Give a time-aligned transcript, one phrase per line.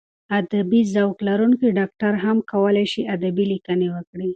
[0.39, 4.29] ادبي ذوق لرونکی ډاکټر هم کولای شي ادبي لیکنې وکړي.